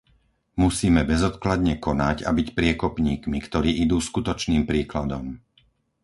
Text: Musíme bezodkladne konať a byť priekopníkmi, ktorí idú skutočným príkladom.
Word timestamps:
Musíme 0.63 1.01
bezodkladne 1.11 1.73
konať 1.85 2.17
a 2.27 2.31
byť 2.37 2.47
priekopníkmi, 2.57 3.37
ktorí 3.47 3.71
idú 3.85 3.97
skutočným 4.09 4.63
príkladom. 4.71 5.25